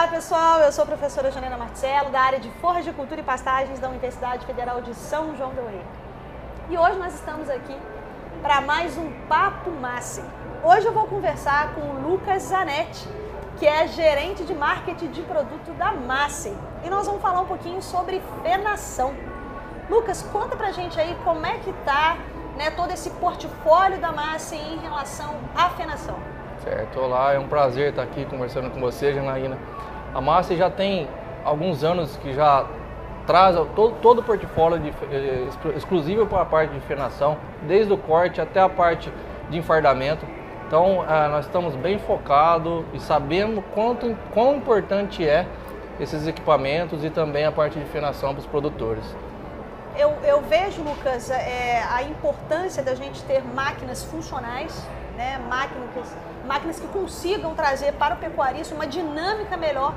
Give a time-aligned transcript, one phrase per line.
[0.00, 3.22] Olá pessoal, eu sou a professora Janena Marcelo, da área de Forras de Cultura e
[3.22, 5.84] Pastagens da Universidade Federal de São João del Rei.
[6.70, 7.76] E hoje nós estamos aqui
[8.40, 10.24] para mais um Papo Massa.
[10.64, 13.06] Hoje eu vou conversar com o Lucas Zanetti,
[13.58, 16.56] que é gerente de marketing de produto da Massey.
[16.82, 19.14] E nós vamos falar um pouquinho sobre fenação.
[19.90, 22.16] Lucas, conta pra gente aí como é que tá
[22.56, 26.39] né, todo esse portfólio da Massey em relação à fenação.
[26.62, 29.56] Certo, olá, é um prazer estar aqui conversando com você, Janaína.
[30.14, 31.08] A Massa já tem
[31.42, 32.66] alguns anos que já
[33.26, 37.96] traz todo, todo o portfólio de, eh, exclusivo para a parte de fenação, desde o
[37.96, 39.10] corte até a parte
[39.48, 40.26] de enfardamento.
[40.66, 45.46] Então, ah, nós estamos bem focados e sabendo quanto, quão importante é
[45.98, 49.16] esses equipamentos e também a parte de fenação para os produtores.
[49.96, 55.90] Eu, eu vejo, Lucas, é, a importância da gente ter máquinas funcionais, né, máquinas,
[56.50, 59.94] máquinas que consigam trazer para o pecuarista uma dinâmica melhor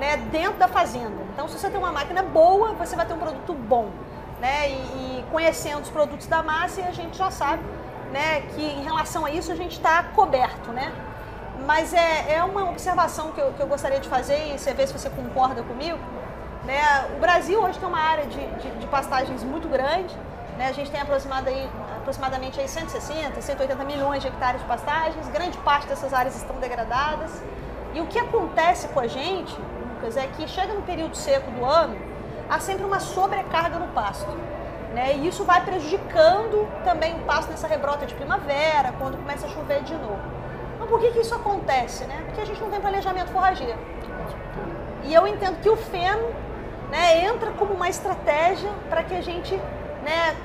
[0.00, 1.20] né, dentro da fazenda.
[1.32, 3.88] Então, se você tem uma máquina boa, você vai ter um produto bom.
[4.40, 4.70] Né?
[4.70, 7.62] E, e conhecendo os produtos da massa, a gente já sabe
[8.10, 10.72] né, que em relação a isso a gente está coberto.
[10.72, 10.92] Né?
[11.64, 14.84] Mas é, é uma observação que eu, que eu gostaria de fazer e você vê
[14.88, 16.00] se você concorda comigo.
[16.64, 16.80] Né?
[17.16, 20.12] O Brasil hoje tem uma área de, de, de pastagens muito grande.
[20.58, 20.66] Né?
[20.66, 21.70] A gente tem aproximadamente,
[22.02, 27.42] aproximadamente aí 160, 180 milhões de hectares de pastagens, grande parte dessas áreas estão degradadas.
[27.94, 29.56] E o que acontece com a gente,
[29.94, 31.96] Lucas, é que chega no período seco do ano,
[32.50, 34.30] há sempre uma sobrecarga no pasto.
[34.92, 35.16] Né?
[35.16, 39.82] E isso vai prejudicando também o pasto nessa rebrota de primavera, quando começa a chover
[39.82, 40.20] de novo.
[40.74, 42.04] Então por que, que isso acontece?
[42.04, 42.22] Né?
[42.26, 43.78] Porque a gente não tem planejamento forrageiro.
[45.04, 46.28] E eu entendo que o feno
[46.90, 49.54] né, entra como uma estratégia para que a gente
[50.04, 50.36] né,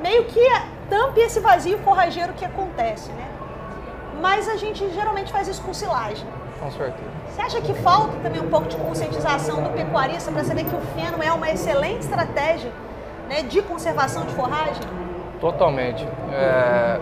[0.00, 0.40] meio que
[0.88, 3.28] tampe esse vazio forrageiro que acontece, né?
[4.20, 6.26] Mas a gente geralmente faz isso com silagem.
[6.60, 7.10] Com certeza.
[7.28, 10.80] Você acha que falta também um pouco de conscientização do pecuarista para saber que o
[10.80, 12.70] feno é uma excelente estratégia
[13.28, 14.82] né, de conservação de forragem?
[15.40, 16.06] Totalmente.
[16.32, 16.98] É,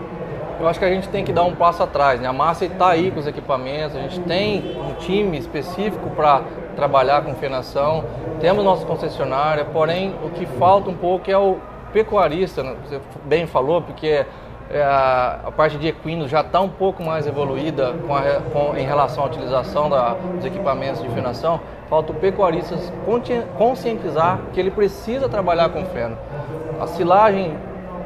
[0.59, 2.19] eu acho que a gente tem que dar um passo atrás.
[2.19, 2.27] Né?
[2.27, 6.41] A massa está aí com os equipamentos, a gente tem um time específico para
[6.75, 8.03] trabalhar com fenação,
[8.41, 11.57] temos nossa concessionária, porém o que falta um pouco é o
[11.95, 12.75] pecuarista, né?
[12.83, 14.25] você bem falou, porque
[14.69, 18.85] é, a, parte de equinos já está um pouco mais evoluída com a, com, em
[18.85, 22.75] relação à utilização da, dos equipamentos de fenação, falta o pecuarista
[23.57, 26.17] conscientizar que ele precisa trabalhar com feno.
[26.81, 27.57] A silagem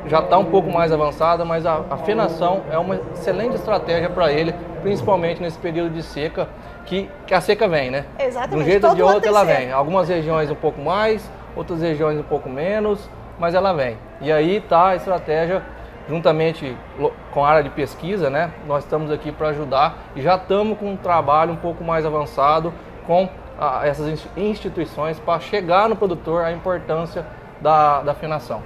[0.06, 4.32] já está um pouco mais avançada, mas a, a fenação é uma excelente estratégia para
[4.32, 6.48] ele, principalmente nesse período de seca,
[6.86, 8.06] que, que a seca vem, né?
[8.20, 8.56] Exatamente.
[8.56, 9.72] De um jeito ou de outro ela vem.
[9.72, 13.98] Algumas regiões um pouco mais, outras regiões um pouco menos, mas ela vem.
[14.22, 15.64] E aí está a estratégia,
[16.08, 16.78] juntamente
[17.32, 18.52] com a área de pesquisa, né?
[18.68, 22.74] Nós estamos aqui para ajudar e já estamos com um trabalho um pouco mais avançado
[23.08, 23.30] com
[23.60, 27.26] a, essas instituições para chegar no produtor a importância
[27.62, 28.62] da, da afinação.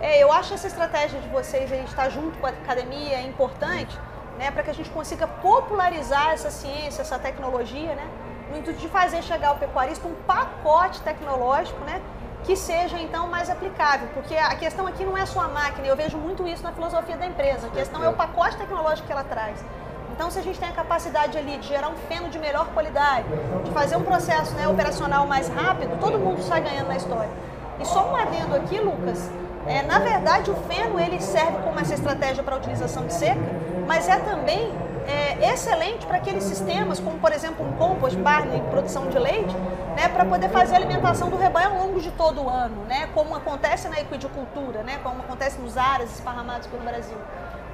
[0.00, 3.22] É, eu acho essa estratégia de vocês a gente estar junto com a academia é
[3.22, 3.98] importante,
[4.38, 8.06] né, para que a gente consiga popularizar essa ciência, essa tecnologia, né,
[8.50, 12.02] no intuito de fazer chegar ao pecuarista um pacote tecnológico, né,
[12.44, 15.96] que seja então mais aplicável, porque a questão aqui não é só a máquina, eu
[15.96, 19.24] vejo muito isso na filosofia da empresa, a questão é o pacote tecnológico que ela
[19.24, 19.64] traz.
[20.12, 23.26] Então, se a gente tem a capacidade ali de gerar um feno de melhor qualidade,
[23.64, 27.30] de fazer um processo né, operacional mais rápido, todo mundo sai ganhando na história.
[27.80, 29.28] E só um adendo aqui, Lucas,
[29.66, 33.40] é, na verdade o feno ele serve como essa estratégia para a utilização de seca,
[33.88, 34.70] mas é também
[35.06, 39.54] é, excelente para aqueles sistemas, como por exemplo um compost barn em produção de leite,
[39.94, 43.08] né, para poder fazer a alimentação do rebanho ao longo de todo o ano, né,
[43.14, 47.16] como acontece na equidicultura, né, como acontece nos áreas esparramados pelo Brasil.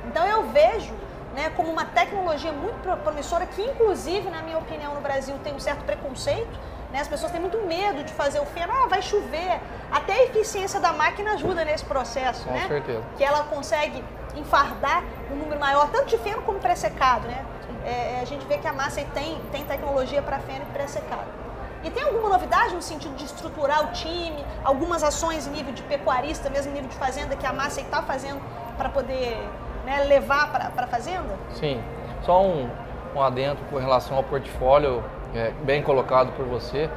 [0.06, 0.94] Então eu vejo
[1.34, 5.60] né, como uma tecnologia muito promissora que, inclusive, na minha opinião, no Brasil tem um
[5.60, 6.58] certo preconceito.
[6.92, 9.60] Né, as pessoas têm muito medo de fazer o feno, ah, vai chover.
[9.92, 12.66] Até a eficiência da máquina ajuda nesse processo, Com né?
[12.66, 13.04] certeza.
[13.16, 14.02] Que ela consegue
[14.34, 17.44] enfardar um número maior, tanto de feno como pré-secado, né?
[17.84, 21.30] É, é a gente vê que a massa tem, tem tecnologia para feno e pré-secado.
[21.82, 25.82] E tem alguma novidade no sentido de estruturar o time, algumas ações em nível de
[25.82, 28.40] pecuarista, mesmo em nível de fazenda, que a massa está fazendo
[28.76, 29.36] para poder
[29.84, 31.36] né, levar para a fazenda?
[31.50, 31.82] Sim,
[32.22, 32.68] só um,
[33.14, 35.02] um adendo com relação ao portfólio,
[35.34, 36.90] é, bem colocado por você.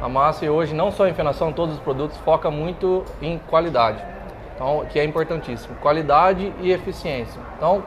[0.00, 4.02] A massa hoje, não só em fenação, todos os produtos, foca muito em qualidade.
[4.54, 5.74] Então, que é importantíssimo.
[5.76, 7.40] Qualidade e eficiência.
[7.56, 7.82] Então,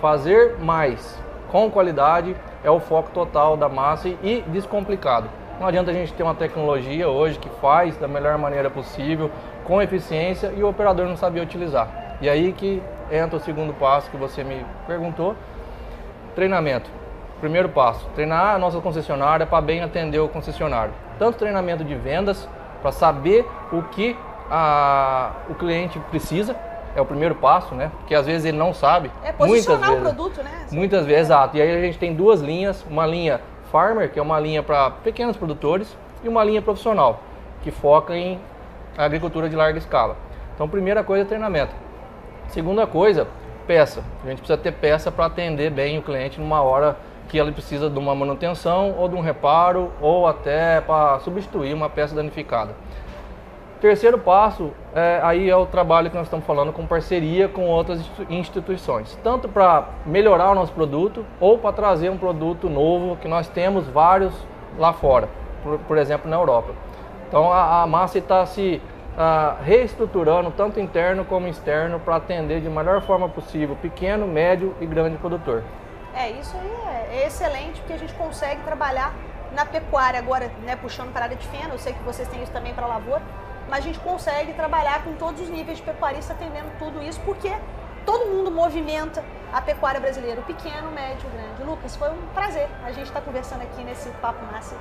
[0.00, 1.18] fazer mais
[1.50, 5.28] com qualidade é o foco total da massa e descomplicado.
[5.60, 9.30] Não adianta a gente ter uma tecnologia hoje que faz da melhor maneira possível,
[9.62, 12.16] com eficiência e o operador não saber utilizar.
[12.22, 15.36] E aí que entra o segundo passo que você me perguntou,
[16.34, 16.90] treinamento.
[17.40, 20.94] primeiro passo, treinar a nossa concessionária para bem atender o concessionário.
[21.18, 22.48] Tanto treinamento de vendas,
[22.80, 24.16] para saber o que
[24.50, 26.56] a, o cliente precisa,
[26.96, 27.90] é o primeiro passo, né?
[27.98, 29.10] Porque às vezes ele não sabe.
[29.22, 30.66] É posicionar o produto, né?
[30.72, 31.58] Muitas vezes, exato.
[31.58, 33.40] E aí a gente tem duas linhas, uma linha
[33.70, 37.20] Farmer, que é uma linha para pequenos produtores, e uma linha profissional,
[37.62, 38.38] que foca em
[38.96, 40.16] agricultura de larga escala.
[40.54, 41.74] Então, primeira coisa treinamento.
[42.48, 43.26] Segunda coisa,
[43.66, 44.02] peça.
[44.24, 46.96] A gente precisa ter peça para atender bem o cliente numa hora
[47.28, 51.88] que ele precisa de uma manutenção ou de um reparo ou até para substituir uma
[51.88, 52.74] peça danificada.
[53.80, 57.98] Terceiro passo, é, aí é o trabalho que nós estamos falando com parceria com outras
[58.28, 63.48] instituições, tanto para melhorar o nosso produto ou para trazer um produto novo que nós
[63.48, 64.34] temos vários
[64.76, 65.30] lá fora,
[65.62, 66.74] por, por exemplo na Europa.
[67.26, 68.82] Então a, a massa está se
[69.16, 74.84] a, reestruturando tanto interno como externo para atender de melhor forma possível pequeno, médio e
[74.84, 75.62] grande produtor.
[76.14, 79.14] É isso aí é, é excelente porque a gente consegue trabalhar
[79.54, 81.72] na pecuária agora, né, puxando para a área de feno.
[81.72, 83.22] Eu sei que vocês têm isso também para lavoura
[83.70, 87.50] mas a gente consegue trabalhar com todos os níveis de pecuarista atendendo tudo isso, porque
[88.04, 91.62] todo mundo movimenta a pecuária brasileira, o pequeno, o médio, o grande.
[91.62, 94.76] Lucas, foi um prazer a gente estar conversando aqui nesse Papo Massa.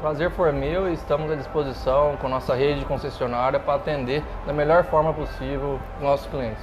[0.00, 4.52] Prazer foi meu e estamos à disposição com nossa rede de concessionária para atender da
[4.52, 6.62] melhor forma possível os nossos clientes.